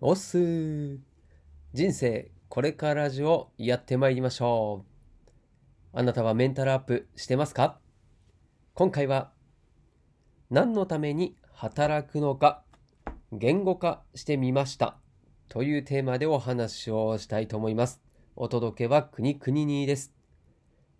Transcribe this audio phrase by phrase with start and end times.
[0.00, 0.98] おっすー。
[1.72, 5.98] 人生これからラジオやってまいりましょう。
[5.98, 7.78] あなたはメンタルアップしてますか？
[8.74, 9.30] 今回は
[10.50, 12.64] 何のために働くのか
[13.32, 14.96] 言語化してみました。
[15.48, 18.02] というテーマでお話をしたいと思います。
[18.34, 20.12] お届けは国国にです。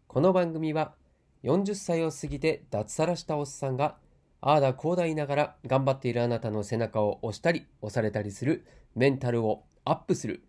[0.07, 0.95] この番組は
[1.43, 3.97] 40歳を過ぎて脱サラしたおっさんが
[4.41, 8.65] ああだこうだ言いながら頑張っているあなたの背中を押したり押されたりする
[8.97, 10.45] メンタルをアップする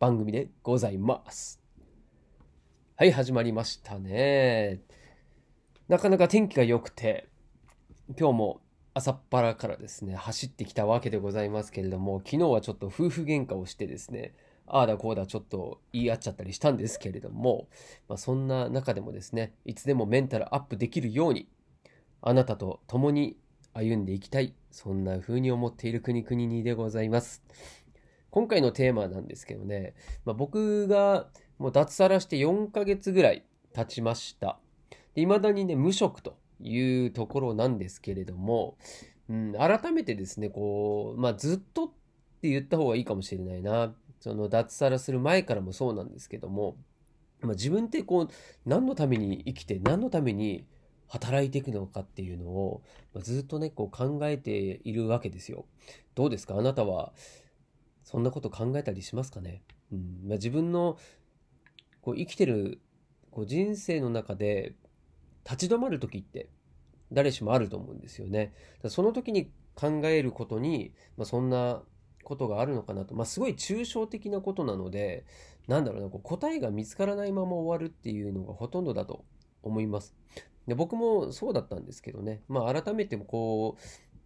[0.00, 1.60] 番組でございます。
[2.96, 4.80] はい、始まりましたね。
[5.88, 7.28] なかなか天気が良くて、
[8.18, 8.60] 今日も
[8.94, 14.34] 朝っぱらからですね、走ってきたわけでございますけれども、昨日はちょっと夫婦喧嘩をしてですね、
[14.66, 17.68] ああだこうだちょっと言い合っちゃったりしたんですけれども、
[18.08, 21.50] まあ、そんな中でもですね、いつでもメンタルアップできるように、
[22.22, 23.36] あなたと共に
[23.74, 27.42] 歩んでいきたい、そんな風に思っている国々にでございます。
[28.34, 34.58] 今回のテーマなんですけどね、まあ、僕がもう脱サラして4ヶ月ぐらい経ちました。
[35.14, 38.76] いまだにね、無職というところなんですけれども、
[39.28, 41.88] うん、改めてですね、こう、まあ、ずっとっ
[42.42, 43.94] て言った方がいいかもしれないな。
[44.18, 46.76] その脱サラする前からもそうなんですけども、
[47.40, 48.28] まあ、自分ってこう、
[48.66, 50.66] 何のために生きて、何のために
[51.06, 52.82] 働いていくのかっていうのを、
[53.14, 55.66] まあ、ずっとね、こう考えているわけですよ。
[56.16, 56.56] どうですか？
[56.56, 57.12] あなたは、
[58.04, 59.62] そんなこと考えたりしますかね？
[59.92, 60.20] うん。
[60.26, 60.96] まあ、自分の、
[62.02, 62.80] こう生きてる、
[63.30, 64.74] こう人生の中で、
[65.44, 66.48] 立ち止まる時って、
[67.12, 68.52] 誰しもあると思うんですよね。
[68.88, 71.82] その時に考えることに、まあ、そんな
[72.22, 73.14] ことがあるのかなと。
[73.14, 75.24] まあ、すごい抽象的なことなので、
[75.66, 79.24] なんだろうな、こう答えが見つからないまま終わるっていうのがほとんどだと
[79.62, 80.14] 思います。
[80.66, 83.76] で僕もそうだったんですけどね、まあ、改めてもこ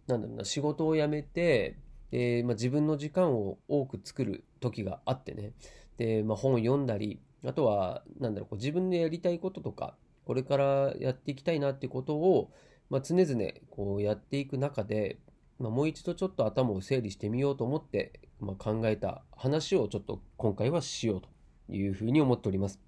[0.07, 1.77] う、なんだろうな、仕事を辞めて、
[2.11, 5.53] でまあ、自分の時間を多く作る時があってね、
[5.97, 12.51] でまあ、本を読んだり、あとは、なんだろう、こう自分でやりたいこととか、これからやっていきたいなってことを、
[12.89, 15.19] まあ、常々こうやっていく中で、
[15.59, 21.29] まあ、もう一度ちょっと頭を整理してみようと思って、まあ、考えた話をちょっと今回はしようと
[21.73, 22.79] いうふうに思っております。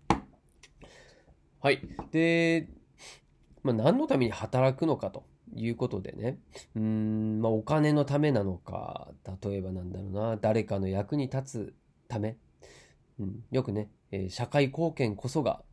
[1.59, 1.81] はい。
[2.11, 2.67] で、
[3.63, 5.23] まあ、何のために働くのかと
[5.55, 6.39] いうことでね、
[6.75, 9.11] うん、まあ、お金のためなのか、
[9.43, 11.73] 例えばなんだろうな、誰かの役に立つ
[12.07, 12.37] ため、
[13.19, 15.63] うん、よくね、えー社会貢献こそが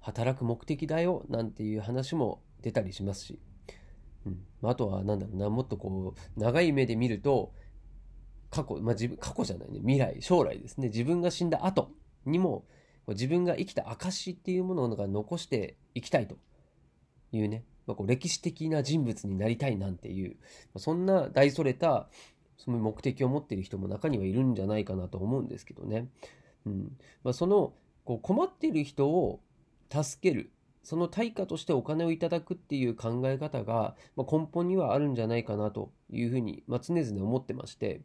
[0.00, 3.40] 働く目的だよ、なんていう話も出たりしますし、
[4.26, 7.52] うん、あとはなんだろうな、もっとこう、長い目で見ると、
[8.50, 11.90] 過去、まあ、自分、過去じゃないね、未来、将来ですね、自分が死んだ後
[12.24, 12.64] にも、
[13.08, 16.36] 自分が生きた証っていうものが残していきたいと
[17.32, 20.36] いうね、まあ、こう歴史的な人物になりたいなんていう、ま
[20.76, 22.08] あそんな大それた
[22.56, 26.08] その目的を持っている人も中にはいるんじゃないかなと思うんですけどね。
[26.66, 27.74] うんまあ、その
[28.04, 29.40] こう困っている人を
[29.90, 30.50] 助ける、
[30.82, 38.02] その対価としてお金をいただくっていう考え方が、まあ、根本にはあるんじゃないかなというふうに、まあ、常々思ってまして、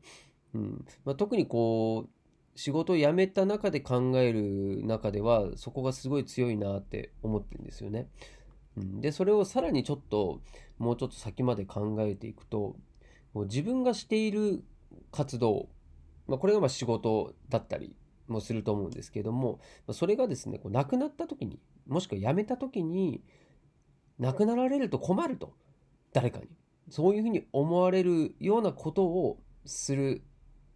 [0.54, 8.08] うんまあ、特にこう仕事を辞めた中で考える中ではそこがすごい強いなって思ってるんですよね。
[9.02, 10.42] でそれをさらにちょっと
[10.78, 12.76] もうちょっと先まで考えていくと
[13.36, 14.64] 自分がしている
[15.12, 15.70] 活動、
[16.28, 17.96] まあ、これがまあ仕事だったり
[18.28, 19.60] もすると思うんですけども
[19.92, 23.24] それがですねこう亡くなった時にもしくは辞めた時に
[24.20, 25.54] 亡くなられると困ると
[26.14, 26.48] 誰かに。
[26.90, 30.24] そういうふうに思われるようなことをする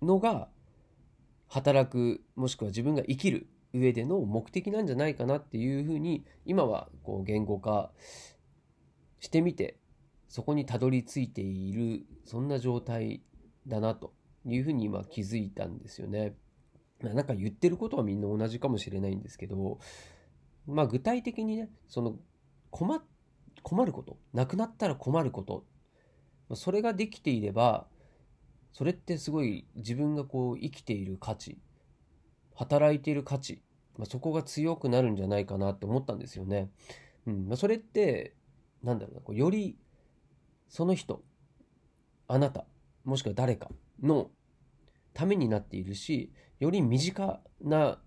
[0.02, 0.47] のが
[1.47, 7.92] 働くもしくは自分が生きる上での目的なんじゃないかなっていうふうに今はこう言語化
[9.20, 9.78] してみて
[10.28, 13.22] そこにたどり着いているそんな状態
[13.68, 14.14] だなと
[14.46, 16.36] いうふうに今気づいたんですよね。
[17.02, 19.80] まあなんか言ってることはみんな同じかもしれないんですけど
[20.68, 22.16] まあ具体的にねその
[22.70, 23.02] 困
[23.62, 25.66] 困ることなくなったら困ること
[26.56, 27.88] それができていれば
[28.72, 31.58] それってすごい自分がこう生きている価値
[32.56, 33.62] 働いている価値、
[33.98, 36.70] まあ、そこが強くなるんじゃないかなって思ったんですよね。
[37.26, 38.36] うんまあ、それって
[38.84, 39.78] なんだろうなこうより
[40.68, 41.24] その人
[42.28, 42.66] あなた
[43.06, 43.70] もしくは誰か
[44.02, 44.32] の
[45.14, 48.00] ためになっているしより身近な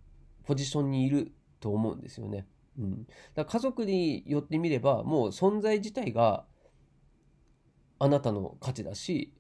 [0.45, 2.47] ポジションにいると思うんですよね。
[2.79, 6.45] うん、だ家族によってみればもう存在自体が
[7.99, 9.33] あなたの価値だし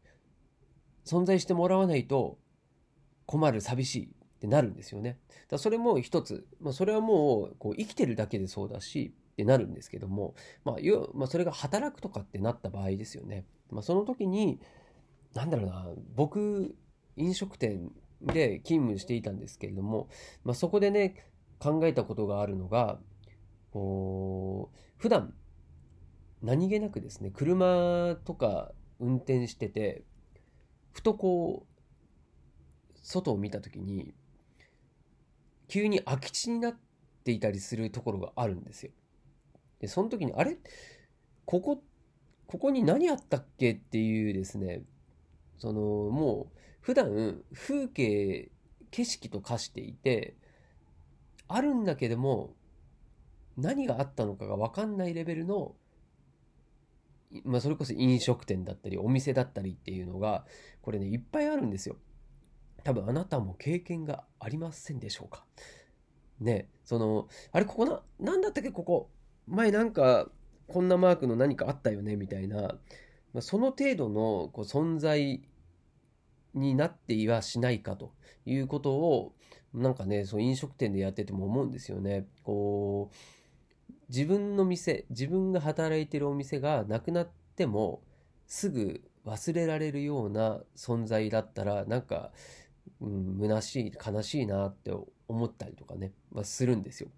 [1.04, 2.38] 存在してもらわないと
[3.26, 5.18] 困る寂しいってなるんですよね。
[5.48, 10.34] だそれも一つ、まあ、それはもうこう生きてるだけでそうだしってなるんですけども、
[10.64, 10.76] まあ
[11.14, 13.44] まあ、それが働くとかってなった場合ですよね。
[13.70, 14.60] まあ、その時に
[15.34, 16.74] なんだろうな僕
[17.16, 17.90] 飲食店
[18.22, 20.08] で勤務していたんですけれども、
[20.44, 22.98] まあ、そこでね考えたことがあるのが
[23.72, 25.34] こう普段
[26.42, 30.04] 何気なくですね車とか運転してて
[30.92, 34.14] ふとこう外を見た時に
[35.68, 36.78] 急に空き地になっ
[37.24, 38.92] ていたりするところがあるんですよ。
[39.80, 40.56] でその時にあれ？
[41.44, 41.82] ここ
[42.46, 44.82] ここに何あったっけっていうですね
[45.58, 48.50] そのもう普段風景
[48.90, 50.36] 景色と化していて
[51.48, 52.54] あるんだけども
[53.56, 55.74] 何があったのかが分かんないレベルの
[57.44, 60.44] まあ、それこそ飲食店だったりお店だったりっていうのが
[60.80, 61.96] これねいっぱいあるんですよ
[62.86, 65.44] 多分あなたも経験がありませんでしょうか？
[66.38, 68.70] ねそのあれここな何だったっけ？
[68.70, 69.10] ここ。
[69.48, 70.28] 前なんか
[70.68, 72.14] こんなマークの何かあったよね？
[72.14, 72.76] みたいな、
[73.32, 75.42] ま、その程度のこう存在
[76.54, 78.12] になっていはしないかと
[78.44, 79.32] いうことを
[79.74, 82.26] なんかねそう飲食店でやってても思うんですよね。
[82.44, 88.00] こう自分の店自分が働いてるお店がなくなっても
[88.46, 92.30] すぐ忘れられるような存在だったらなんか、
[93.00, 94.92] うん、虚しい悲しいなって
[95.28, 97.08] 思ったりとかね、まあ、するんですよ。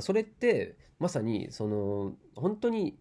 [0.00, 2.98] それってまさにその本当に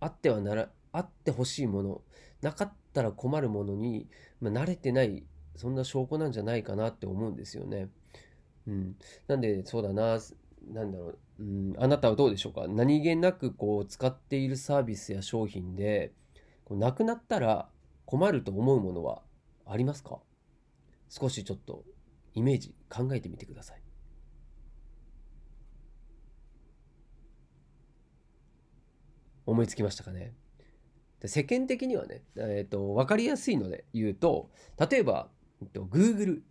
[0.00, 2.02] あってはならあってほしいもの
[2.42, 4.08] なかったら困るものに、
[4.40, 5.24] まあ、慣れてない
[5.56, 7.88] そんな証拠なんじゃないかなって思うんですよね。
[8.66, 8.96] うん、
[9.26, 10.18] なんでそうだな
[10.72, 12.66] なんだろう、うん、あなたはどうでしょうか？
[12.68, 16.12] 何気なくこう使っているサービスや商品で
[16.64, 17.68] こうなくなったら
[18.04, 19.22] 困ると思うものは
[19.64, 20.18] ありますか？
[21.10, 21.84] 少しちょっと
[22.32, 23.82] イメージ考えてみてください。
[29.44, 30.32] 思いつきましたかね？
[31.26, 34.50] 世間的にはね、えーと、分かりやすいので言うと
[34.90, 35.28] 例えば、
[35.60, 36.42] えっと、Google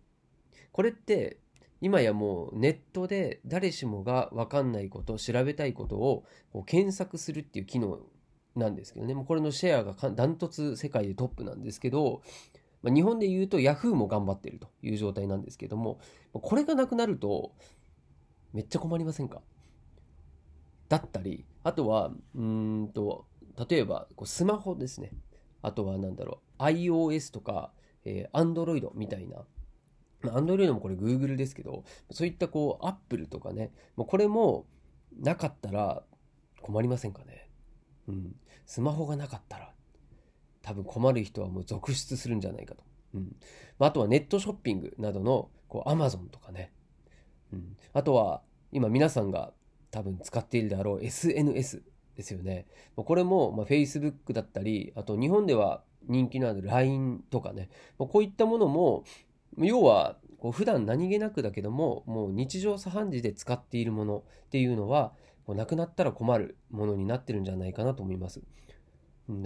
[0.71, 1.39] これって
[1.81, 8.00] 今やもうネットで誰しもが分かんないこと調べたいことをこう検索するっていう機能
[8.55, 9.13] なんですけどね。
[9.13, 12.21] もうこれのシェアがダントツ世界でトップなんですけど、
[12.81, 15.99] まあ、日本で言うと Yahoo も頑張ってるという状態なんですけども
[16.31, 17.53] これがなくなると
[18.53, 19.41] めっちゃ困りませんか？
[20.87, 23.25] だったりあとはうんと
[23.69, 25.11] 例えばこうスマホですね。
[25.61, 27.71] あとは何だろう iOS とか、
[28.05, 29.43] えー、Android みたいな。
[30.33, 34.65] アンドロイドもこれ Google ですけど、そういったこう Apple とかね、もうこれも
[35.17, 36.03] なかったら
[36.61, 37.49] 困りませんかね？
[38.09, 38.35] うん。
[38.65, 39.73] スマホがなかったら。
[40.61, 42.83] 多分困る人はもう続出するんじゃないかと。
[43.15, 43.35] うん
[43.77, 43.88] ま。
[43.88, 46.71] ああとはネットショッピングなどのこう Amazon とかね。
[47.53, 47.75] うん。
[47.94, 48.41] あとは
[48.71, 49.51] 今皆さんが
[49.91, 51.83] 多分使っているであろう SNS
[52.15, 52.67] ですよね。
[52.95, 59.03] これもま Facebook だったり、あと日本では人気のある LINE とかね、こういったものも
[59.57, 65.13] 要はこう普段何気なくだけどももう日常茶飯事で使っているものっていうのは
[65.47, 68.41] なくなったら困るものになってるんじゃないかなと思います。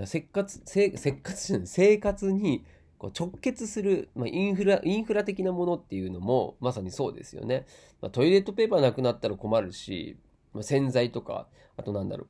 [0.06, 2.66] 生活生活生活に
[2.98, 7.66] こう直結する、まあ、インフラインフラ的なものっていうのもまさにそうですよね。
[8.02, 10.18] まあ、トイレットペーパーなくなったら困るし、
[10.54, 11.48] まあ、洗剤とか
[11.78, 12.28] あとなんだろ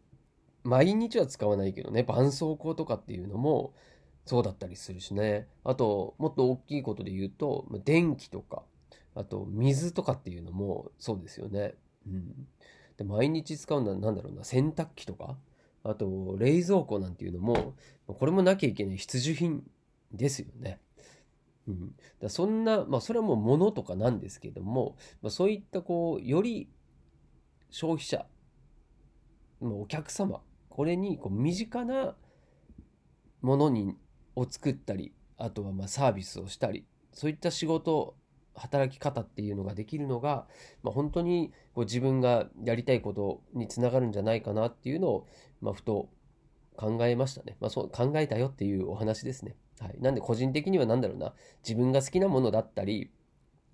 [0.66, 3.74] う毎日は使わないけどね絆創膏とかっていうのも
[4.26, 5.48] そうだったりするしね。
[5.64, 8.64] あと、もっと大きいことで言うと、電気とか、
[9.16, 11.76] あと水とかっていうのもそうですよね。
[12.08, 12.48] うん。
[12.98, 15.36] で毎日使うのは何だろうな、洗濯機とか、
[15.84, 17.76] あと冷蔵庫なんていうのも、
[18.08, 19.64] これもなきゃいけない必需品
[20.12, 20.80] ですよね。
[21.68, 26.70] うん、だそんな、まあ、それはもう物とかなんですけども、まあ、そういったこうより
[27.70, 28.26] 消費者、
[29.62, 32.16] ま、お客様これにこう身近な
[33.42, 33.96] ものに
[34.36, 38.16] を作ったりあとはまサービスをしたりそういった仕事
[38.56, 40.48] 働き方っていうのができるのが、
[40.84, 45.28] まあ、本当にこう自分がやりたいことにつながるんじゃないかなっていうのを、
[45.62, 46.10] まあ、ふと
[46.76, 51.34] 考えましたね、まあ、そう考えたよっていうお話ですね、はい、なんで個人的には何だろうな。
[51.68, 53.12] 自分が好きなものだったり、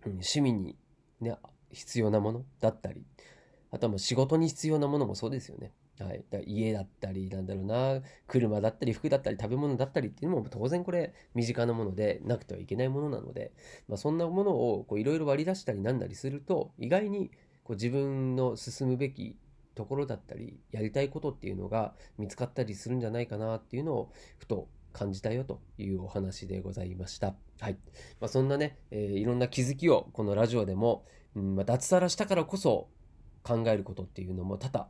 [0.05, 0.77] うん、趣味に、
[1.21, 1.35] ね、
[1.71, 3.03] 必要なものだったり
[3.71, 5.71] あとはま仕事に必要なものもそうですよね。
[5.99, 13.51] はい、だ家だったりなんだろうな車だったり服だったり食べ物だったりっていうのも当然これ身近なものでなくてはいけないものなので、
[13.89, 17.31] まあ、そんなものをいろいろ割り出したりなんだりすると意外に
[17.63, 19.37] こう自分の進むべき
[19.75, 27.35] ところだったりやりたいことっていうのが見つかったりするんじゃないかなっていうのをふと感じたよというお話でございました。
[27.59, 27.77] はい。
[28.19, 32.89] まあ、そんなね、えー、いろんな気づきをこのラジオでも、うんまあ、脱サラしたからこそ
[33.43, 34.87] 考えることっていうのも多々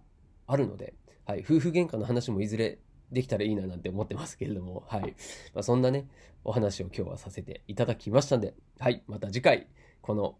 [0.51, 2.79] あるので、はい、夫婦喧嘩の話もいずれ
[3.11, 5.15] できたらいいななんて思ってますけれども、はい。
[5.53, 6.07] まあ、そんなね、
[6.43, 9.03] お話を今日はさせていただきましたんで、はい。
[9.07, 9.67] また次回、
[10.01, 10.37] この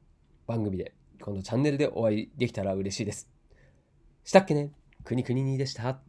[0.47, 3.29] 番組で、このチャンネルでお会いできたら嬉しいです。
[4.23, 4.71] したっけね？
[5.03, 5.99] くにくににでした。